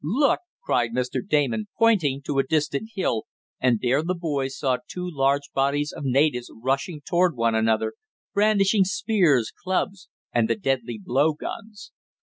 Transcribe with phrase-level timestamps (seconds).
[0.03, 1.21] "Look!" cried Mr.
[1.23, 3.25] Damon, pointing to a distant hill,
[3.59, 7.93] and there the boys saw two large bodies of natives rushing toward one another,
[8.33, 11.91] brandishing spears, clubs and the deadly blow guns.